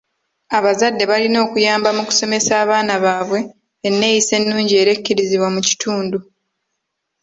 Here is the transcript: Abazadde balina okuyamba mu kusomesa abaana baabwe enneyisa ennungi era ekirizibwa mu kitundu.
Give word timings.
Abazadde 0.57 1.03
balina 1.11 1.37
okuyamba 1.45 1.89
mu 1.97 2.03
kusomesa 2.09 2.51
abaana 2.63 2.93
baabwe 3.03 3.39
enneyisa 3.87 4.33
ennungi 4.39 4.73
era 4.81 4.91
ekirizibwa 4.97 5.49
mu 5.55 5.61
kitundu. 5.67 6.17